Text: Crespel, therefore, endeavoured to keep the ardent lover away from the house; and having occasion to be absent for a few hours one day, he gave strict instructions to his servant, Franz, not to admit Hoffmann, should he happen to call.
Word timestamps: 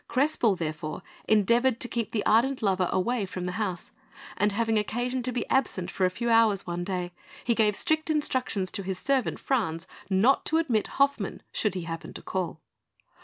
Crespel, 0.07 0.55
therefore, 0.55 1.03
endeavoured 1.29 1.79
to 1.79 1.87
keep 1.87 2.09
the 2.11 2.25
ardent 2.25 2.63
lover 2.63 2.89
away 2.91 3.27
from 3.27 3.43
the 3.43 3.51
house; 3.61 3.91
and 4.35 4.51
having 4.51 4.79
occasion 4.79 5.21
to 5.21 5.31
be 5.31 5.47
absent 5.47 5.91
for 5.91 6.05
a 6.05 6.09
few 6.09 6.27
hours 6.31 6.65
one 6.65 6.83
day, 6.83 7.11
he 7.43 7.53
gave 7.53 7.75
strict 7.75 8.09
instructions 8.09 8.71
to 8.71 8.81
his 8.81 8.97
servant, 8.97 9.39
Franz, 9.39 9.85
not 10.09 10.43
to 10.45 10.57
admit 10.57 10.87
Hoffmann, 10.97 11.43
should 11.51 11.75
he 11.75 11.83
happen 11.83 12.13
to 12.15 12.23
call. 12.23 12.59